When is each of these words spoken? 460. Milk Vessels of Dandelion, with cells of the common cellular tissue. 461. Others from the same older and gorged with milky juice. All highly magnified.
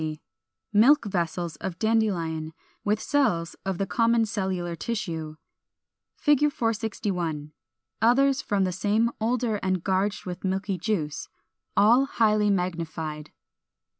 460. 0.01 0.23
Milk 0.73 1.05
Vessels 1.05 1.57
of 1.57 1.77
Dandelion, 1.77 2.53
with 2.83 2.99
cells 2.99 3.55
of 3.63 3.77
the 3.77 3.85
common 3.85 4.25
cellular 4.25 4.75
tissue. 4.75 5.35
461. 6.15 7.51
Others 8.01 8.41
from 8.41 8.63
the 8.63 8.71
same 8.71 9.11
older 9.21 9.57
and 9.57 9.83
gorged 9.83 10.25
with 10.25 10.43
milky 10.43 10.79
juice. 10.79 11.29
All 11.77 12.05
highly 12.05 12.49
magnified. 12.49 13.31